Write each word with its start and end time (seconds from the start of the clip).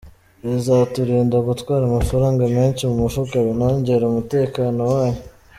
Bizaturinda 0.43 1.37
gutwara 1.47 1.83
amafaranga 1.89 2.43
menshi 2.57 2.81
mu 2.89 2.95
mufuka, 3.03 3.35
binongere 3.47 4.03
umutekano 4.05 4.79
wayo. 4.93 5.21